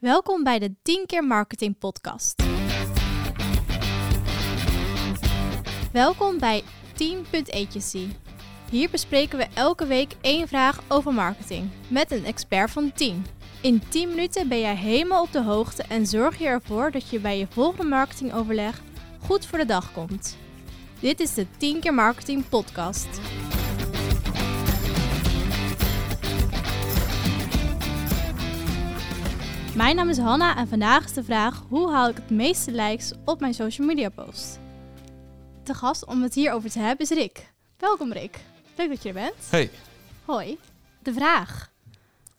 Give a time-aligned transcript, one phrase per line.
[0.00, 2.42] Welkom bij de 10 keer marketing podcast.
[5.92, 6.62] Welkom bij
[6.94, 8.08] Team Agency.
[8.70, 13.26] Hier bespreken we elke week één vraag over marketing met een expert van 10.
[13.62, 17.20] In 10 minuten ben jij helemaal op de hoogte en zorg je ervoor dat je
[17.20, 18.80] bij je volgende marketingoverleg
[19.26, 20.36] goed voor de dag komt.
[21.00, 23.08] Dit is de 10 keer marketing podcast.
[29.78, 33.12] Mijn naam is Hanna en vandaag is de vraag: hoe haal ik het meeste likes
[33.24, 34.58] op mijn social media post?
[35.64, 37.52] De gast om het hierover te hebben is Rick.
[37.76, 38.40] Welkom Rick.
[38.76, 39.34] Leuk dat je er bent.
[39.50, 39.70] Hey,
[40.24, 40.58] Hoi.
[41.02, 41.72] De vraag.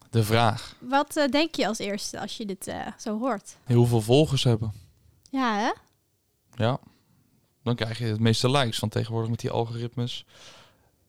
[0.10, 0.76] de vraag.
[0.80, 3.58] Wat eh, denk je als eerste als je dit eh, zo hoort?
[3.64, 4.74] Heel veel volgers hebben.
[5.30, 5.72] Ja, hè?
[6.64, 6.80] Ja.
[7.64, 10.26] Dan krijg je het meeste likes van tegenwoordig met die algoritmes.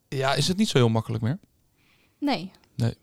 [0.08, 1.38] Ja, is het niet zo heel makkelijk meer?
[2.18, 2.50] Nee.
[2.74, 2.96] Nee.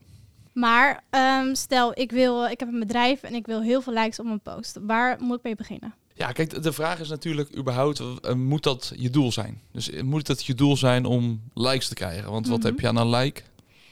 [0.60, 4.20] Maar ehm, stel, ik, wil, ik heb een bedrijf en ik wil heel veel likes
[4.20, 4.78] op mijn post.
[4.82, 5.94] Waar moet ik mee beginnen?
[6.14, 9.62] Ja, kijk, de- vraag is natuurlijk überhaupt, eh, moet dat je doel zijn?
[9.72, 12.32] Dus eh, moet het je doel zijn om likes te krijgen?
[12.32, 12.68] Want wat Mhm.
[12.68, 13.42] heb je aan een like?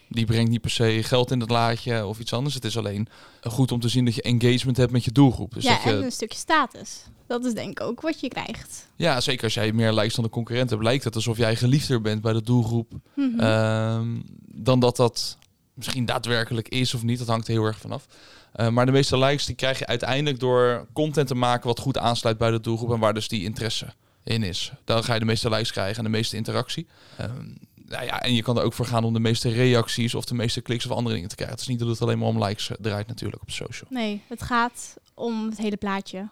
[0.10, 2.56] Die brengt niet per se geld in het laadje of iets anders.
[2.56, 3.08] Het is alleen
[3.42, 5.54] eh, goed om te zien dat je engagement hebt met je doelgroep.
[5.54, 7.04] Dus ja, dat je, en een stukje status.
[7.28, 8.88] Dat is denk ik ook wat je krijgt.
[8.96, 12.02] ja, zeker als jij meer likes dan de concurrent hebt, lijkt het alsof jij geliefder
[12.02, 13.40] bent bij de doelgroep Mhm.
[13.40, 14.08] Ehm,
[14.48, 15.38] dan dat dat
[15.76, 17.20] misschien daadwerkelijk is of niet.
[17.20, 18.06] Dat hangt er heel erg vanaf.
[18.52, 21.98] Eh maar de meeste likes die krijg je uiteindelijk door content te maken wat goed
[21.98, 24.72] aansluit bij de doelgroep en waar dus die interesse in is.
[24.84, 26.88] Dan ga je de meeste likes krijgen en de meeste interactie.
[27.18, 27.48] Ehm,
[27.88, 30.36] nou ja, en je kan er ook voor gaan om de meeste reacties of de
[30.36, 31.56] meeste kliks of andere dingen te krijgen.
[31.56, 33.90] Het is niet dat het alleen maar om likes eh, draait natuurlijk op social.
[33.90, 36.30] Nee, het gaat om het hele plaatje.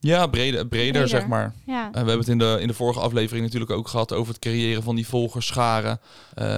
[0.00, 1.08] Ja, breder, breder, Breder.
[1.08, 1.54] zeg maar.
[1.66, 1.86] Ja.
[1.86, 4.42] Eh, we hebben het in de, in de vorige aflevering natuurlijk ook gehad over het
[4.42, 6.00] creëren van die volgerscharen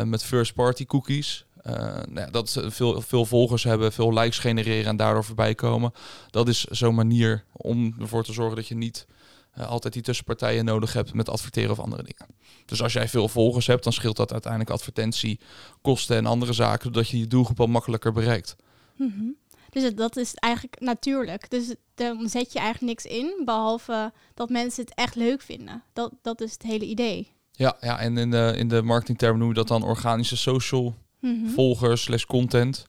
[0.05, 1.45] met first party cookies.
[1.69, 5.55] Eh, nou ja, dat ze veel, veel volgers hebben, veel likes genereren en daardoor voorbij
[5.55, 5.93] komen.
[6.31, 9.07] Dat is zo'n manier om ervoor te zorgen dat je niet
[9.53, 12.35] eh, altijd die tussenpartijen nodig hebt met adverteren of andere dingen.
[12.67, 17.09] Dus als jij veel volgers hebt, dan scheelt dat uiteindelijk advertentiekosten en andere zaken, zodat
[17.09, 18.57] je je doelgroep al makkelijker bereikt.
[18.97, 19.25] Mhm.
[19.71, 21.51] Dus het- dat is eigenlijk natuurlijk.
[21.51, 25.83] Dus dan zet je eigenlijk niks in, behalve dat mensen het echt leuk vinden.
[25.93, 27.33] Dat, dat is het hele idee.
[27.53, 31.49] Ja, ja en in de, in de marketingtermen noemen we dat dan organische social Mhm.
[31.49, 32.87] volgers slash content.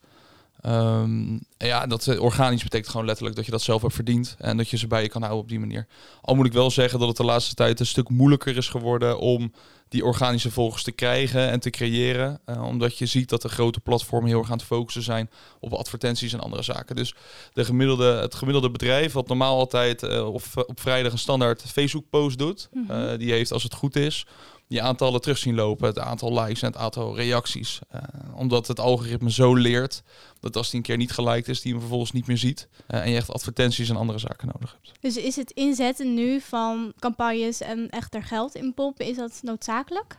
[0.62, 4.58] Ehm, ja, dat eh, organisch betekent gewoon letterlijk dat je dat zelf hebt verdiend en
[4.58, 5.88] dat je ze bij je kan houden op die manier.
[6.22, 9.20] Al moet ik wel zeggen dat het de laatste tijd een stuk moeilijker is geworden
[9.20, 9.54] om
[9.90, 12.40] die organische volgers te krijgen en te creëren.
[12.46, 15.30] eh, omdat je ziet dat de grote platformen heel erg aan het focussen zijn
[15.60, 16.96] op advertenties en andere zaken.
[16.96, 17.16] Dus
[17.54, 22.06] de gemiddelde, het gemiddelde bedrijf, wat normaal altijd eh, op, op vrijdag een standaard Facebook
[22.10, 23.18] post doet, Mhm.
[23.18, 24.26] die heeft als het goed is
[24.70, 27.80] die aantallen terug zien lopen, het aantal likes en het aantal reacties.
[27.90, 28.02] Eh,
[28.36, 30.04] omdat het algoritme zo leert
[30.40, 32.68] dat als die een keer niet geliked is, die hem vervolgens niet meer ziet.
[32.88, 35.00] Eh, en je echt advertenties en andere zaken nodig hebt.
[35.00, 39.40] Dus is het inzetten nu van campagnes en echt er geld in pompen, is dat
[39.42, 40.18] noodzakelijk?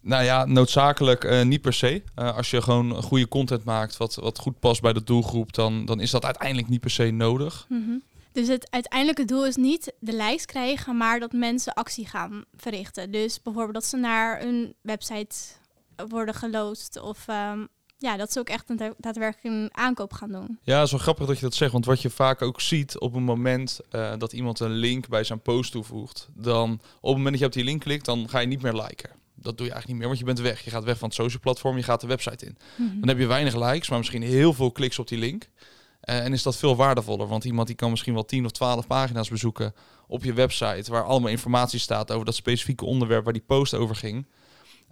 [0.00, 2.02] Nou ja, noodzakelijk eh, niet per se.
[2.14, 6.00] Als je gewoon goede content maakt wat, wat goed past bij de doelgroep, dan, dan
[6.00, 7.66] is dat uiteindelijk niet per se nodig.
[7.68, 7.90] Mhm.
[8.32, 13.10] Dus het uiteindelijke doel is niet de likes krijgen, maar dat mensen actie gaan verrichten.
[13.10, 15.36] Dus bijvoorbeeld dat ze naar een website
[16.08, 17.64] worden geloosd of ehm,
[17.98, 20.58] ja, dat ze ook echt een da- daadwerkelijk een aankoop gaan doen.
[20.62, 21.72] Ja, wel grappig dat je dat zegt.
[21.72, 25.24] Want wat je vaak ook ziet op het moment eh, dat iemand een link bij
[25.24, 28.38] zijn post toevoegt, dan op het moment dat je op die link klikt, dan ga
[28.38, 29.10] je niet meer liken.
[29.34, 30.64] Dat doe je eigenlijk niet meer, want je bent weg.
[30.64, 32.56] Je gaat weg van het social platform, je gaat de website in.
[33.00, 35.48] Dan heb je weinig likes, maar misschien heel veel kliks op die link.
[36.00, 38.86] Eh, en is dat veel waardevoller, want iemand die kan misschien wel 10 of 12
[38.86, 39.74] pagina's bezoeken
[40.06, 43.96] op je website, waar allemaal informatie staat over dat specifieke onderwerp waar die post over
[43.96, 44.26] ging.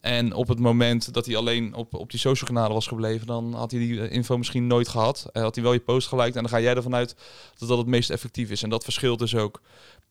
[0.00, 3.54] En op het moment dat hij alleen op, op die social kanalen was gebleven, dan
[3.54, 5.28] had hij die eh, info misschien nooit gehad.
[5.32, 7.16] En had hij wel je post geliked en dan ga jij ervan uit
[7.58, 8.62] dat dat het meest effectief is.
[8.62, 9.62] En dat verschilt dus ook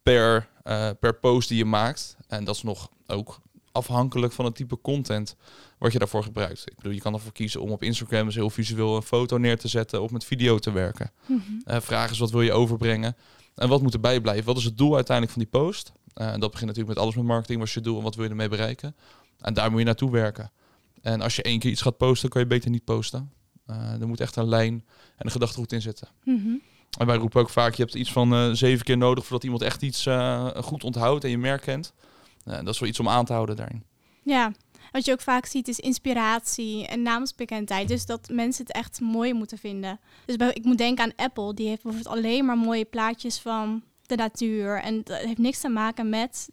[0.03, 0.49] per,
[0.99, 2.17] per post die je maakt.
[2.27, 3.39] En dat is nog ook
[3.77, 5.35] afhankelijk van het type content
[5.77, 6.61] wat je daarvoor gebruikt.
[6.65, 9.57] Ik bedoel, je kan ervoor kiezen om op Instagram dus heel visueel een foto neer
[9.57, 11.11] te zetten of met video te werken.
[11.25, 11.41] Mhm.
[11.63, 13.15] Eh vraag is wat wil je overbrengen
[13.55, 14.45] en wat moet erbij blijven?
[14.45, 15.91] Wat is het doel uiteindelijk van die post?
[16.13, 17.59] Eh, en dat begint natuurlijk met alles met marketing.
[17.59, 18.95] Wat is je doel en wat wil je ermee bereiken?
[19.39, 20.51] En daar moet je naartoe werken.
[21.01, 23.31] En als je één keer iets gaat posten, kan je beter niet posten.
[23.65, 24.73] Eh, er moet echt een lijn
[25.17, 26.07] en een gedachtegoed in zitten.
[26.23, 26.49] Mhm.
[26.97, 29.81] En wij roepen ook vaak, je hebt iets van zeven keer nodig voordat iemand echt
[29.81, 30.07] iets
[30.55, 31.93] goed onthoudt en je merk kent.
[32.47, 33.83] Eh, dat is wel iets om aan te houden daarin.
[34.23, 34.51] Ja,
[34.91, 37.87] wat je ook vaak ziet is inspiratie en naamsbekendheid.
[37.87, 39.99] Dus dat mensen het echt mooi moeten vinden.
[40.25, 41.53] Dus bij, ik moet denken aan Apple.
[41.53, 44.81] Die heeft bijvoorbeeld alleen maar mooie plaatjes van de natuur.
[44.81, 46.49] En dat heeft niks te maken met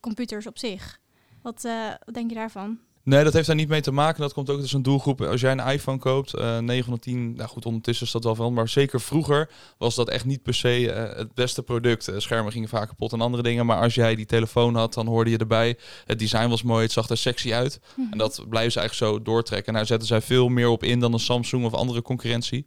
[0.00, 1.00] computers op zich.
[1.42, 2.78] Wat, eh, wat denk je daarvan?
[3.04, 4.20] Nee, dat heeft daar niet mee te maken.
[4.20, 5.20] Dat komt ook dus een doelgroep.
[5.20, 8.34] Als jij een iPhone koopt, uh, 9 van 10, nou goed, ondertussen is dat wel
[8.34, 8.60] veranderd.
[8.60, 12.08] Maar zeker vroeger was dat echt niet per se uh, het beste product.
[12.08, 13.66] Uh, schermen gingen vaak kapot en andere dingen.
[13.66, 15.78] Maar als jij die telefoon had, dan hoorde je erbij.
[16.04, 17.80] Het design was mooi, het zag er sexy uit.
[17.80, 18.12] Mm -hmm.
[18.12, 19.68] En dat blijven ze eigenlijk zo doortrekken.
[19.68, 22.66] En daar zetten zij veel meer op in dan een Samsung of andere concurrentie.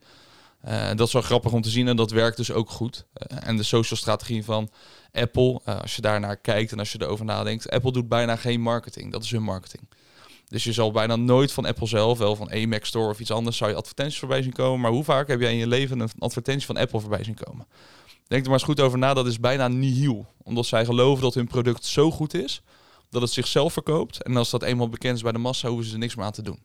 [0.66, 3.06] Uh, dat is wel grappig om te zien en dat werkt dus ook goed.
[3.32, 4.70] Uh, en de social strategie van
[5.12, 8.62] Apple, uh, als je daarnaar kijkt en als je erover nadenkt, Apple doet bijna geen
[8.62, 9.12] marketing.
[9.12, 9.88] Dat is hun marketing.
[10.48, 13.58] Dus je zal bijna nooit van Apple zelf, wel van Amex Store of iets anders,
[13.58, 14.80] zou je advertenties voorbij zien komen.
[14.80, 17.68] Maar hoe vaak heb jij in je leven een advertentie van Apple voorbij zien komen?
[18.28, 20.26] Denk er maar eens goed over na, dat is bijna nihil.
[20.44, 22.62] Omdat zij geloven dat hun product zo goed is,
[23.10, 24.24] dat het zichzelf verkoopt.
[24.24, 26.32] En als dat eenmaal bekend is bij de massa, hoeven ze er niks meer aan
[26.32, 26.60] te doen.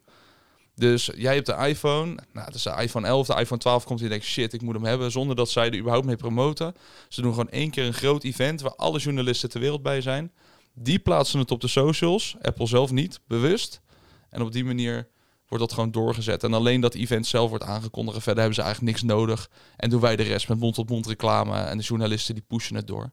[0.75, 3.99] Dus jij hebt de iPhone, nou, dat is de iPhone 11, de iPhone 12 komt
[3.99, 6.75] en je denkt, shit, ik moet hem hebben, zonder dat zij er überhaupt mee promoten.
[7.09, 10.33] Ze doen gewoon één keer een groot event waar alle journalisten ter wereld bij zijn.
[10.75, 13.81] Die plaatsen het op de socials, Apple zelf niet, bewust.
[14.29, 15.09] En op die manier
[15.49, 16.45] wordt dat gewoon doorgezet.
[16.45, 18.23] En alleen dat event zelf wordt aangekondigd.
[18.23, 19.51] Verder hebben ze eigenlijk niks nodig.
[19.77, 21.55] En doen wij de rest met mond-tot-mond reclame.
[21.55, 23.13] En de journalisten die pushen het door.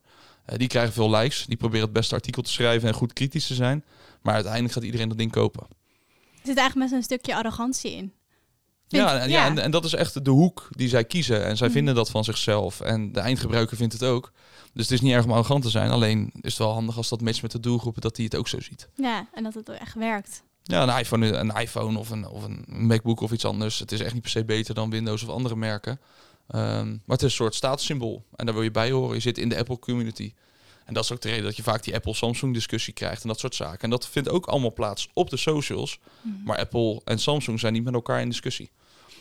[0.49, 1.45] Uh, die krijgen veel likes.
[1.45, 3.85] Die proberen het beste artikel te schrijven en goed kritisch te zijn.
[4.21, 5.67] Maar uiteindelijk gaat iedereen dat ding kopen.
[5.69, 8.13] Er zit eigenlijk met een stukje arrogantie in.
[8.97, 9.45] Ja, ja, ja.
[9.45, 11.45] En, en, dat is echt de hoek die zij kiezen.
[11.45, 11.73] En zij mm.
[11.73, 12.81] vinden dat van zichzelf.
[12.81, 14.31] En de eindgebruiker vindt het ook.
[14.73, 15.89] Dus het is niet erg om arrogant te zijn.
[15.89, 18.47] Alleen is het wel handig als dat matcht met de doelgroepen, dat die het ook
[18.47, 18.89] zo ziet.
[18.95, 20.43] Ja, en dat het echt werkt.
[20.63, 23.79] Ja, een iPhone, een iPhone of een, of een MacBook of iets anders.
[23.79, 25.99] Het is echt niet per se beter dan Windows of andere merken.
[26.55, 28.25] Um, maar het is een soort statussymbool.
[28.35, 29.15] En daar wil je bij horen.
[29.15, 30.33] Je zit in de Apple community.
[30.89, 33.39] En dat is ook de reden dat je vaak die Apple-Samsung discussie krijgt en dat
[33.39, 33.79] soort zaken.
[33.79, 35.99] En dat vindt ook allemaal plaats op de socials.
[36.21, 36.41] Mm.
[36.45, 38.69] Maar Apple en Samsung zijn niet met elkaar in discussie.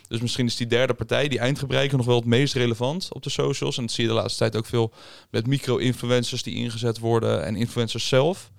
[0.08, 3.30] Dus misschien is die derde partij, die eindgebruiker, nog wel het meest relevant op de
[3.30, 3.76] socials.
[3.76, 4.92] En dat zie je de laatste tijd ook veel
[5.30, 8.50] met micro-influencers die ingezet worden en influencers zelf.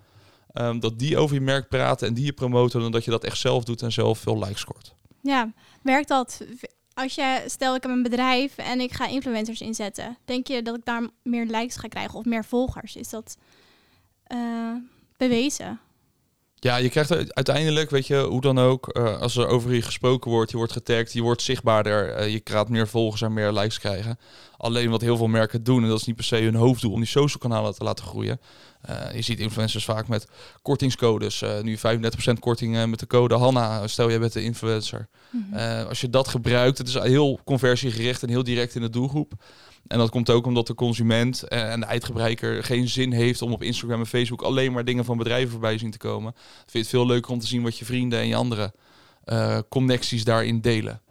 [0.54, 3.24] Um, dat die over je merk praten en die je promoten, dan dat je dat
[3.24, 4.94] echt zelf doet en zelf veel likes scoort.
[5.22, 5.54] Ja,
[5.84, 6.42] werkt dat?
[7.00, 10.76] Als je, stel ik heb een bedrijf en ik ga influencers inzetten, denk je dat
[10.76, 12.96] ik daar meer likes ga krijgen of meer volgers?
[12.96, 13.38] Is dat
[14.34, 14.76] uh,
[15.18, 15.80] bewezen?
[16.62, 20.32] Ja, je krijgt uiteindelijk, weet je, hoe dan ook, uh, als er over je gesproken
[20.32, 23.80] wordt, je wordt getagd, je wordt zichtbaarder, uh, je gaat meer volgers en meer likes
[23.80, 24.20] krijgen.
[24.58, 27.00] Alleen wat heel veel merken doen, en dat is niet per se hun hoofddoel om
[27.00, 28.40] die social kanalen te laten groeien.
[28.90, 30.28] Uh, je ziet influencers vaak met
[30.62, 31.44] kortingscodes.
[31.62, 31.82] nu 35%
[32.40, 35.08] korting met de code Hanna, stel jij bent de influencer.
[35.30, 35.88] Mm -hmm.
[35.88, 39.34] als je dat gebruikt, het is heel conversiegericht en heel direct in de doelgroep.
[39.90, 43.64] En dat komt ook omdat de consument en de eindgebruiker geen zin heeft om op
[43.64, 46.34] Instagram en Facebook alleen maar dingen van bedrijven voorbij zien te komen.
[46.56, 48.74] Vind je het veel leuker om te zien wat je vrienden en je andere
[49.26, 51.02] uh, connecties daarin delen.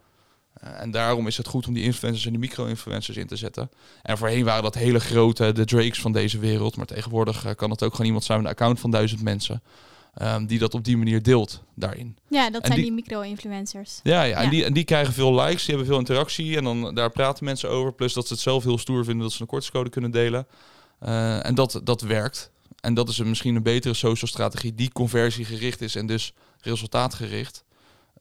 [0.63, 3.69] Uh, en daarom is het goed om die influencers en die micro-influencers in te zetten.
[4.01, 6.77] En voorheen waren dat hele grote, de Drakes van deze wereld.
[6.77, 9.61] Maar tegenwoordig kan het ook gewoon iemand zijn met een account van duizend mensen.
[10.21, 12.17] Um, die dat op die manier deelt daarin.
[12.27, 13.99] Ja, dat en zijn die, die micro-influencers.
[14.03, 16.63] Ja, ja, ja, En, die, en die krijgen veel likes, die hebben veel interactie en
[16.63, 17.93] dan daar praten mensen over.
[17.93, 20.47] Plus dat ze het zelf heel stoer vinden dat ze een kortingscode kunnen delen.
[21.03, 22.51] Uh, en dat, dat werkt.
[22.81, 27.63] En dat is een, misschien een betere social strategie die conversiegericht is en dus resultaatgericht.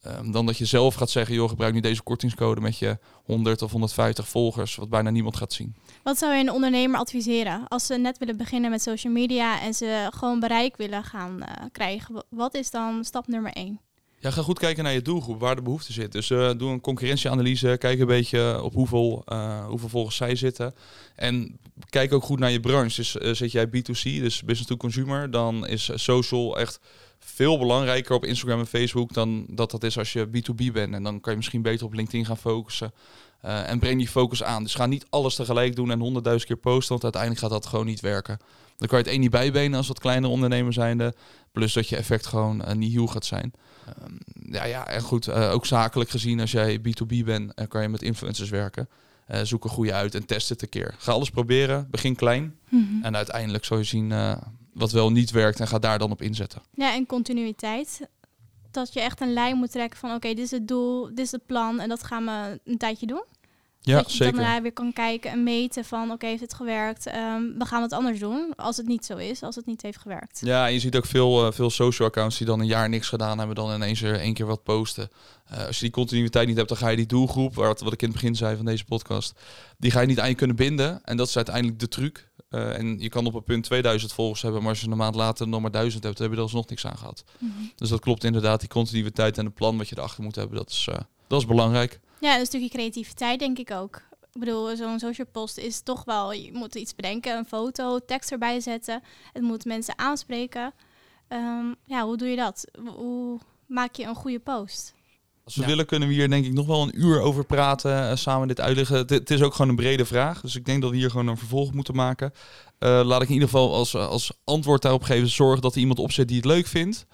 [0.07, 3.63] Um, dan dat je zelf gaat zeggen, joh, gebruik nu deze kortingscode met je 100
[3.63, 5.75] of 150 volgers, wat bijna niemand gaat zien.
[6.03, 9.75] Wat zou je een ondernemer adviseren als ze net willen beginnen met social media en
[9.75, 12.25] ze gewoon bereik willen gaan uh, krijgen?
[12.29, 13.81] Wat is dan stap nummer 1?
[14.21, 16.13] Ja, ga goed kijken naar je doelgroep, waar de behoefte zit.
[16.13, 20.75] Dus uh, doe een concurrentieanalyse, kijk een beetje op hoeveel, uh, hoeveel volgers zij zitten.
[21.15, 22.97] En kijk ook goed naar je branche.
[22.97, 26.81] Dus zit jij B2C, dus business to consumer, dan is social echt
[27.19, 30.95] veel belangrijker op Instagram en Facebook dan dat dat is als je B2B bent.
[30.95, 32.93] En dan kan je misschien beter op LinkedIn gaan focussen.
[33.45, 34.63] Uh, en breng die focus aan.
[34.63, 37.87] Dus ga niet alles tegelijk doen en honderdduizend keer posten, want uiteindelijk gaat dat gewoon
[37.87, 38.39] niet werken.
[38.77, 41.15] Dan kan je het één niet bijbenen als wat kleinere ondernemer zijnde.
[41.53, 43.53] Plus dat je effect gewoon uh, niet heel gaat zijn.
[44.03, 44.19] Um,
[44.53, 47.89] ja, ja, en goed, uh, ook zakelijk gezien, als jij B2B bent, uh, kan je
[47.89, 48.89] met influencers werken.
[49.31, 50.95] Uh, zoek een goede uit en test het een keer.
[50.99, 52.43] Ga alles proberen, begin klein.
[52.69, 53.05] Mm -hmm.
[53.05, 54.13] En uiteindelijk zul je zien
[54.79, 56.63] wat wel niet werkt en ga daar dan op inzetten.
[56.75, 58.09] Ja, en continuïteit.
[58.71, 61.19] Dat je echt een lijn moet trekken van oké, okay, dit is het doel, dit
[61.19, 63.25] is het plan en dat gaan we een tijdje doen.
[63.81, 64.33] Ja, dat je zeker.
[64.33, 67.07] dan daarna weer kan kijken en meten van oké, okay, heeft het gewerkt?
[67.07, 69.99] Um, we gaan het anders doen als het niet zo is, als het niet heeft
[69.99, 70.41] gewerkt.
[70.45, 73.09] Ja, en je ziet ook veel, uh, veel social accounts die dan een jaar niks
[73.09, 75.11] gedaan hebben, dan ineens er één keer wat posten.
[75.53, 78.03] Uh, als je die continuïteit niet hebt, dan ga je die doelgroep, wat, wat ik
[78.03, 79.41] in het begin zei van deze podcast,
[79.79, 81.05] die ga je niet aan je kunnen binden.
[81.05, 82.28] En dat is uiteindelijk de truc.
[82.51, 85.15] Uh, en je kan op een punt 2000 volgers hebben, maar als je een maand
[85.15, 87.25] later nog maar 1000 hebt, dan heb je er alsnog niks aan gehad.
[87.39, 87.73] Mm -hmm.
[87.77, 90.71] Dus dat klopt inderdaad, die continuïteit en het plan wat je erachter moet hebben, dat
[90.71, 92.01] is, uh, dat is belangrijk.
[92.21, 94.03] Ja, een stukje creativiteit denk ik ook.
[94.33, 98.33] Ik bedoel, zo'n social post is toch wel, je moet iets bedenken, een foto, tekst
[98.33, 99.03] erbij zetten.
[99.33, 100.73] Het moet mensen aanspreken.
[101.29, 102.65] Ehm, ja, hoe doe je dat?
[102.97, 104.95] Hoe maak je een goede post?
[105.49, 108.17] Als we willen kunnen we hier denk ik nog wel een uur over praten, uh,
[108.17, 108.97] samen dit uitleggen.
[108.97, 111.37] Het, is ook gewoon een brede vraag, dus ik denk dat we hier gewoon een
[111.37, 112.33] vervolg moeten maken.
[112.79, 115.99] Uh, laat ik in ieder geval als, als antwoord daarop geven, zorg dat er iemand
[115.99, 117.07] opzet die het leuk vindt.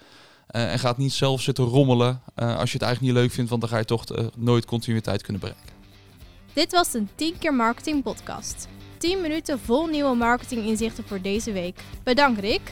[0.55, 3.61] Uh, en gaat niet zelf zitten rommelen als je het eigenlijk niet leuk vindt, want
[3.61, 4.03] dan ga je toch
[4.37, 5.73] nooit continuïteit kunnen bereiken.
[6.53, 8.67] Dit was een 10 keer marketing podcast.
[8.97, 11.79] 10 minuten vol nieuwe marketing inzichten voor deze week.
[12.03, 12.71] Bedankt Rick.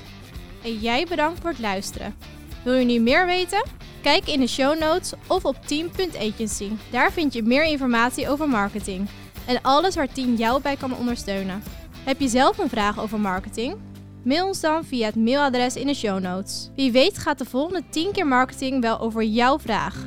[0.63, 2.15] En jij bedankt voor het luisteren.
[2.63, 3.63] Wil je nu meer weten?
[4.01, 6.69] Kijk in de show notes of op team.agency.
[6.91, 9.07] Daar vind je meer informatie over marketing
[9.47, 11.63] en alles waar Team jou bij kan ondersteunen.
[12.05, 13.75] Heb je zelf een vraag over marketing?
[14.23, 16.69] Mail ons dan via het mailadres in de show notes.
[16.75, 20.05] Wie weet gaat de volgende 10 keer marketing wel over jouw vraag.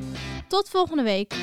[0.49, 1.35] Tot volgende week.